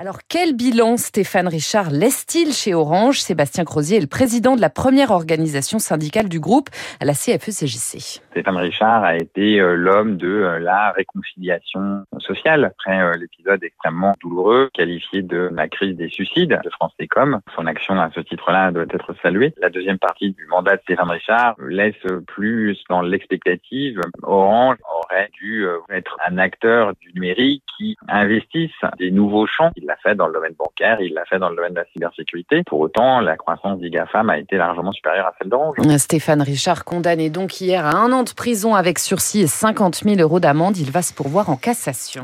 [0.00, 3.18] Alors, quel bilan Stéphane Richard laisse-t-il chez Orange?
[3.20, 6.68] Sébastien Crozier est le président de la première organisation syndicale du groupe,
[7.00, 8.22] à la CFE-CJC.
[8.30, 14.14] Stéphane Richard a été euh, l'homme de euh, la réconciliation sociale après euh, l'épisode extrêmement
[14.20, 17.40] douloureux qualifié de la crise des suicides de France Télécom.
[17.56, 19.52] Son action à ce titre-là doit être saluée.
[19.60, 21.96] La deuxième partie du mandat de Stéphane Richard laisse
[22.28, 24.00] plus dans l'expectative.
[24.22, 24.76] Orange
[25.10, 30.26] aurait dû être un acteur du numérique qui investisse des nouveaux champs l'a fait dans
[30.26, 32.62] le domaine bancaire, il l'a fait dans le domaine de la cybersécurité.
[32.64, 35.76] Pour autant, la croissance des GAFAM a été largement supérieure à celle d'Orange.
[35.96, 40.20] Stéphane Richard, condamné donc hier à un an de prison avec sursis et 50 000
[40.20, 42.22] euros d'amende, il va se pourvoir en cassation.